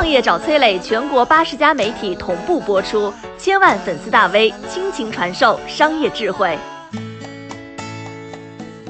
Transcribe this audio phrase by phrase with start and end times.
[0.00, 6.58] 创业找崔磊，全国八十家媒体同步播出，千万粉丝大 V 倾情传授商业智慧。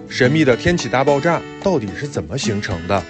[0.09, 3.03] 神秘的天启大爆炸到底是怎么形成的？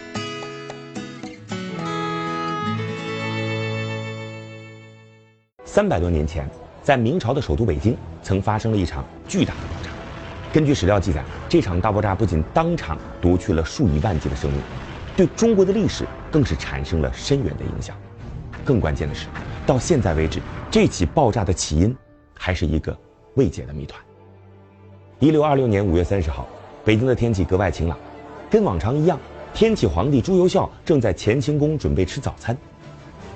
[5.66, 6.48] 三百多年前，
[6.82, 9.90] 在明朝的首都北京，曾发生了一场巨大的爆炸。
[10.54, 14.58] 根据史料记载，这场大爆炸不仅当场夺去了数以万计的生命。
[15.20, 17.94] 对中国的历史更是产生了深远的影响。
[18.64, 19.26] 更关键的是，
[19.66, 21.94] 到现在为止，这起爆炸的起因
[22.32, 22.98] 还是一个
[23.34, 24.00] 未解的谜团。
[25.18, 26.48] 一六二六年五月三十号，
[26.86, 27.98] 北京的天气格外晴朗，
[28.50, 29.20] 跟往常一样，
[29.52, 32.56] 天启皇帝朱由校正在乾清宫准备吃早餐。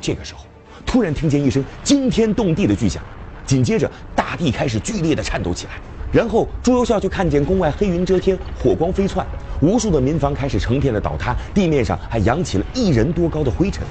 [0.00, 0.46] 这个时候，
[0.86, 3.02] 突然听见一声惊天动地的巨响，
[3.44, 5.72] 紧接着大地开始剧烈的颤抖起来。
[6.14, 9.26] 然后朱由校就看见宫外黑云遮天，火光飞窜，
[9.60, 13.82] 无数的民房开始成片的倒塌，地面上还扬起了一人多高的灰尘。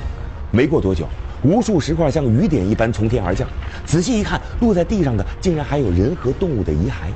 [0.50, 1.06] 没过多久，
[1.44, 3.46] 无数石块像雨点一般从天而降，
[3.86, 7.12] 仔细一看，落在地上的竟然还有人和动物的遗骸。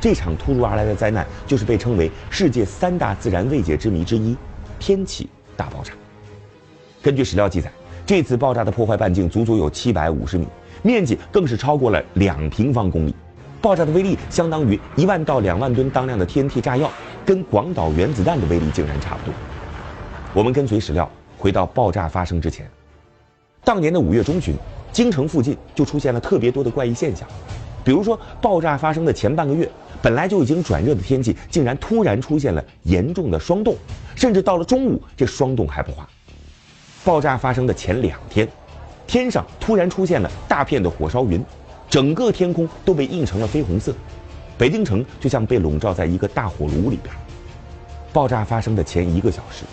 [0.00, 4.34] 这场突如而来的灾难，就是被称为世界三大自然未解之谜之一——
[4.80, 5.92] 天启大爆炸。
[7.02, 7.70] 根据史料记载，
[8.06, 10.48] 这次爆炸的破坏半径足足有七百五十米，
[10.82, 13.14] 面积更是超过了两平方公里。
[13.60, 16.90] 爆炸的威力相当于一万到两万吨当量的 TNT 炸药，
[17.26, 19.34] 跟广岛原子弹的威力竟然差不多。
[20.32, 22.68] 我们跟随史料回到爆炸发生之前，
[23.64, 24.54] 当年的五月中旬，
[24.92, 27.26] 京城附近就出现了特别多的怪异现象，
[27.82, 29.68] 比如说爆炸发生的前半个月，
[30.00, 33.74] 本来就已经转热的天气，竟然突然出现了严重的霜冻，
[34.14, 36.08] 甚至到了中午，这霜冻还不化。
[37.04, 38.46] 爆炸发生的前两天，
[39.06, 41.44] 天上突然出现了大片的火烧云。
[41.90, 43.94] 整个天空都被映成了绯红色，
[44.58, 47.14] 北京城就像被笼罩在一个大火炉里边。
[48.12, 49.64] 爆炸发生的前一个小时，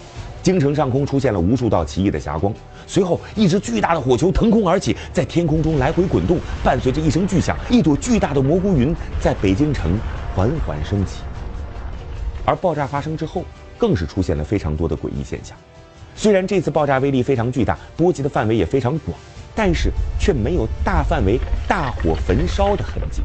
[0.42, 2.54] 京城上空出现了无数道奇异的霞光，
[2.88, 9.98] 随后一只巨大的火球腾空而起，在天空中来回滚动，伴随着一声巨响，一朵巨大的蘑菇云在北京城
[10.34, 11.18] 缓缓升起。
[12.46, 13.44] 而爆炸发生之后，
[13.78, 15.58] 更是出现了非常多的诡异现象。
[16.16, 19.18] 虽然这次爆炸威力非常巨大，波及的范围也非常广。
[19.56, 23.22] 但是却没有大范围大火焚烧的痕迹。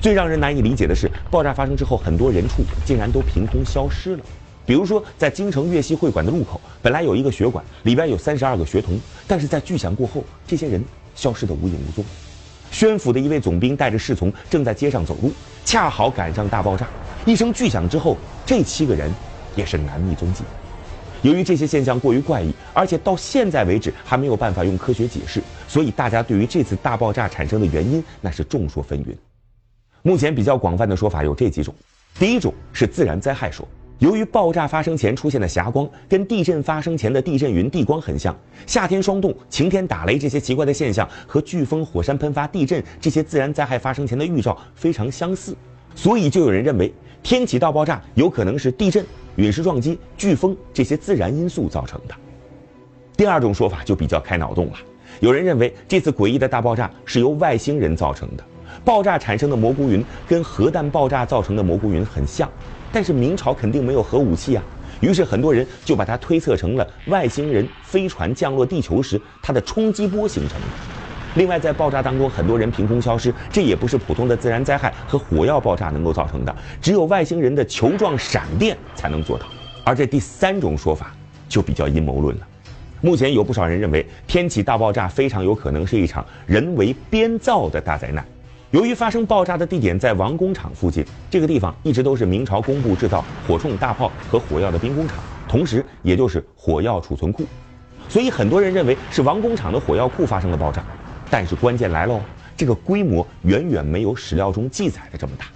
[0.00, 4.22] 最让人难以理解的是，爆炸发生之后，很多人畜竟然都凭空消失了。
[4.66, 10.82] 比如说，在京城粤西会馆的路口，本来有一个血馆，里边有三十二个学童，但是在巨响过后，这些人
[11.14, 12.04] 消失得无影无踪。
[12.70, 15.30] 宣府的一位总兵带着侍从正在街上走路，
[15.64, 16.88] 恰好赶上大爆炸，
[17.26, 19.12] 一声巨响之后，这七个人
[19.54, 20.42] 也是难觅踪迹。
[21.24, 29.16] 由于这些现象过于怪异，而且到现在为止还没有办法用科学解释，所以大家对于这次大爆炸产生的原因那是众说纷纭。
[30.02, 31.74] 目前比较广泛的说法有这几种：
[32.18, 33.66] 第一种是自然灾害说，
[34.00, 38.36] 由于爆炸发生前出现的霞光跟地震发生前的地震云地光很像，
[38.66, 45.56] 夏天霜冻、晴天打雷这些奇怪的现象和飓风、火山喷发、地震这些自然灾害发生前的预兆非常相似，
[45.94, 46.92] 所以就有人认为
[47.22, 49.02] 天启大爆炸有可能是地震。
[49.36, 52.14] 陨石撞击、飓风这些自然因素造成的。
[53.16, 54.74] 第二种说法就比较开脑洞了，
[55.20, 58.44] 有人认为这次诡异的大爆炸是由外星人造成的，
[58.84, 62.50] 爆炸产生的蘑菇云跟核弹爆炸造成的蘑菇云很像，
[62.92, 64.62] 但是明朝肯定没有核武器啊，
[65.00, 70.66] 于是很多人就把它推测成了外星人飞船降落地球时它的冲击波形成的。
[71.34, 79.46] 另外，在爆炸当中，很多人凭空消失，这也不是普通的自然灾害和火药爆炸能够造成的，只有外星人的球状闪电才能做到。
[79.82, 81.12] 而这第三种说法
[81.48, 82.46] 就比较阴谋论了。
[83.00, 88.24] 目前有不少人认为，天启大爆炸非常有可能是一场人为编造的大灾难。
[88.70, 95.16] 由于发生爆炸的地点在王工厂附近，这个地方一直都是明朝工部制造火铳大炮和火药的兵工厂，
[95.48, 97.44] 同时也就是火药储存库，
[98.08, 100.84] 所以很多人认为是王工厂的火药库发生了爆炸。
[101.30, 102.20] 但是关键来喽，
[102.56, 105.46] 这个规模远远没有史料中记载的这么大，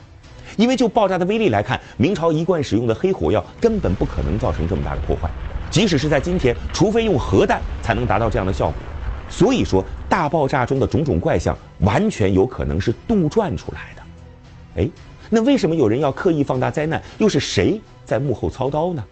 [0.57, 5.31] 因为就爆炸的威力来看，明朝一贯使用的黑火药根本不可能造成这么大的破坏，
[5.71, 8.75] 即使是在今天，除非用核弹才能达到这样的效果。
[9.31, 14.83] 所以说，大爆炸中的种种怪象完全有可能是杜撰出来的。
[14.83, 14.91] 哎，
[15.29, 17.03] 那为什么有人要刻意放大灾难？
[17.19, 19.05] 又是谁在幕后操刀呢？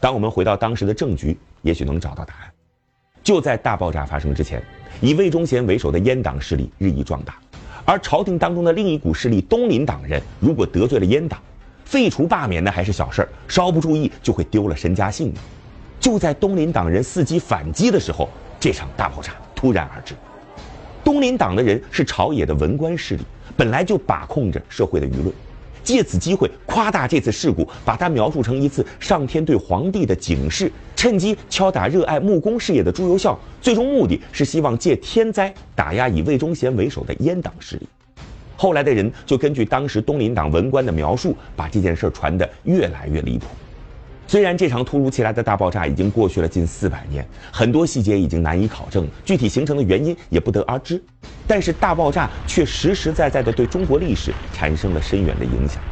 [0.00, 2.50] 当我们回到当时的政局，也许能找到答案。
[3.30, 4.60] 就在大爆炸发生之前。
[5.00, 7.36] 以魏忠贤为首的阉党势力日益壮大，
[7.84, 11.40] 而朝廷当中的另一股势力东林党人，如果得罪了阉党，
[11.84, 15.36] 废除罢免那还是小事儿，稍不注意就会丢了身家性命。
[16.00, 18.28] 就在东林党人伺机反击的时候，
[18.58, 20.16] 这场大爆炸突然而至。
[21.04, 23.22] 东林党的人是朝野的文官势力，
[23.56, 25.32] 本来就把控着社会的舆论，
[25.90, 37.88] 借此机会夸大这次事故，把它描述成一次上天对皇帝的警示，趁机敲打热爱木工事业的朱由校，最终目的是希望借天灾打压以魏忠贤为首的阉党势力。
[38.56, 43.46] 后来的人就根据当时东林党文官的描述，把这件事传得越来越离谱。
[44.30, 51.02] 虽然这场突如其来的大爆炸已经过去了近四百年，很多细节已经难以考证，具体形成的原因也不得而知，
[51.48, 55.82] 但是大爆炸却实实在在的对中国历史产生了深远的影响。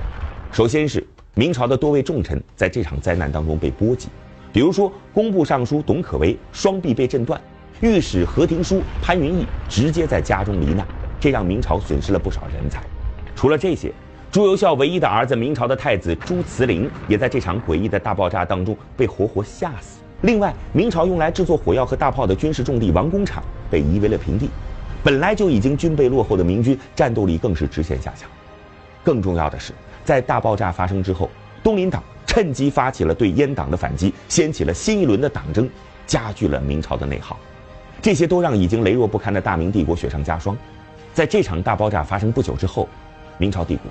[0.53, 1.05] 首先是
[1.35, 4.07] 明朝的多位重臣在这场灾难当中被波及，
[4.53, 7.41] 比如说工部尚书董可为双臂被震断，
[7.81, 10.87] 御史和廷书潘云逸直接在家中罹难，
[11.19, 12.85] 这让明朝损失了不少人才。
[13.35, 13.93] 除了这些。
[14.31, 20.01] 朱由校唯一的儿子，明朝的太子朱慈烺，也在这场诡异的大爆炸当中被活活吓死。
[20.21, 24.51] 另外，明朝用来制作火药和大炮的军事重地王工厂被夷为了平地。
[25.03, 28.29] 本来就已经军备落后的明军，战斗力更是直线下降。
[29.03, 29.73] 更重要的是，
[30.05, 31.31] 在大爆炸发生之后，
[31.63, 35.67] 东林党趁机发起了对阉党的反击，掀起了新一轮的党争，
[36.07, 37.39] 加剧了明朝的内耗。
[38.03, 40.55] 这些都让已经羸弱不堪的大明帝国雪上加霜。
[41.15, 42.87] 在这场大爆炸发生不久之后，
[43.39, 43.91] 明朝帝国。